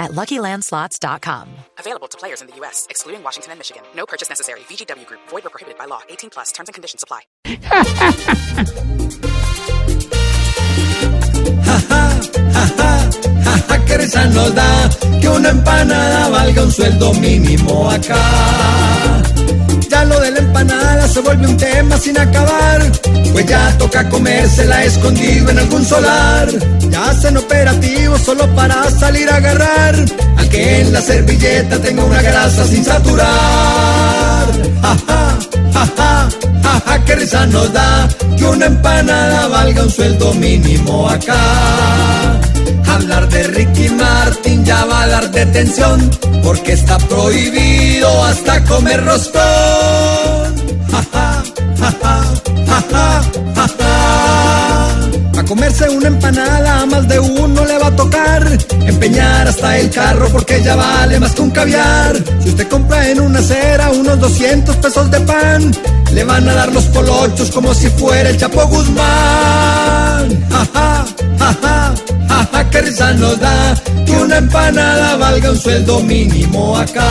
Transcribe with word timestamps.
at 0.00 0.10
LuckyLandSlots.com. 0.10 1.48
Available 1.78 2.08
to 2.08 2.18
players 2.18 2.40
in 2.40 2.48
the 2.48 2.56
U.S., 2.56 2.88
excluding 2.90 3.22
Washington 3.22 3.52
and 3.52 3.60
Michigan. 3.60 3.84
No 3.94 4.06
purchase 4.06 4.28
necessary. 4.28 4.60
VGW 4.60 5.06
Group. 5.06 5.20
Void 5.28 5.46
or 5.46 5.50
prohibited 5.50 5.78
by 5.78 5.84
law. 5.84 6.00
18 6.08 6.30
plus. 6.30 6.50
Terms 6.50 6.68
and 6.68 6.74
conditions 6.74 7.04
apply. 7.04 7.20
que 13.90 13.98
risa 13.98 14.24
nos 14.26 14.54
da 14.54 14.88
que 15.20 15.28
una 15.28 15.48
empanada 15.50 16.28
valga 16.28 16.62
un 16.62 16.72
sueldo 16.72 17.12
mínimo 17.14 17.90
acá. 17.90 18.89
Se 21.10 21.20
vuelve 21.20 21.46
un 21.46 21.56
tema 21.56 21.98
sin 21.98 22.18
acabar, 22.18 22.80
pues 23.32 23.46
ya 23.46 23.76
toca 23.78 24.08
comérsela 24.08 24.84
escondido 24.84 25.50
en 25.50 25.58
algún 25.58 25.84
solar. 25.84 26.48
Ya 26.88 27.10
hacen 27.10 27.36
operativos 27.36 28.20
solo 28.22 28.46
para 28.54 28.88
salir 28.90 29.28
a 29.28 29.36
agarrar 29.36 29.94
al 30.36 30.48
que 30.48 30.80
en 30.80 30.92
la 30.92 31.02
servilleta 31.02 31.78
tenga 31.78 32.04
una 32.04 32.22
grasa 32.22 32.64
sin 32.66 32.84
saturar. 32.84 33.28
Ja, 34.82 34.96
ja, 35.06 35.38
ja, 35.74 35.86
ja, 35.96 36.28
ja, 36.62 36.82
ja, 36.86 37.04
que 37.04 37.14
risa 37.16 37.46
nos 37.46 37.72
da 37.72 38.08
que 38.36 38.44
una 38.44 38.66
empanada 38.66 39.48
valga 39.48 39.82
un 39.82 39.90
sueldo 39.90 40.32
mínimo 40.34 41.08
acá. 41.08 42.40
Hablar 42.86 43.28
de 43.28 43.42
Ricky 43.44 43.88
Martin 43.90 44.64
ya 44.64 44.84
va 44.84 45.02
a 45.02 45.08
dar 45.08 45.30
detención, 45.30 46.10
porque 46.42 46.72
está 46.72 46.98
prohibido 46.98 48.24
hasta 48.24 48.62
comer 48.64 49.04
roscón. 49.04 49.69
Comerse 55.50 55.88
una 55.88 56.06
empanada 56.06 56.82
a 56.82 56.86
más 56.86 57.08
de 57.08 57.18
uno 57.18 57.64
le 57.64 57.76
va 57.76 57.88
a 57.88 57.96
tocar 57.96 58.46
empeñar 58.86 59.48
hasta 59.48 59.78
el 59.78 59.90
carro 59.90 60.28
porque 60.30 60.62
ya 60.62 60.76
vale 60.76 61.18
más 61.18 61.32
que 61.32 61.42
un 61.42 61.50
caviar. 61.50 62.16
Si 62.40 62.50
usted 62.50 62.68
compra 62.68 63.10
en 63.10 63.18
una 63.18 63.40
acera 63.40 63.90
unos 63.90 64.20
200 64.20 64.76
pesos 64.76 65.10
de 65.10 65.20
pan, 65.22 65.72
le 66.12 66.22
van 66.22 66.48
a 66.48 66.54
dar 66.54 66.72
los 66.72 66.84
polochos 66.84 67.50
como 67.50 67.74
si 67.74 67.88
fuera 67.90 68.30
el 68.30 68.36
Chapo 68.36 68.64
Guzmán. 68.68 70.46
Ja, 70.50 70.68
ja, 70.72 71.04
ja, 72.52 72.70
que 72.70 72.82
risa 72.82 73.12
nos 73.14 73.40
da 73.40 73.74
que 74.06 74.12
una 74.12 74.38
empanada 74.38 75.16
valga 75.16 75.50
un 75.50 75.58
sueldo 75.58 75.98
mínimo 75.98 76.78
acá. 76.78 77.10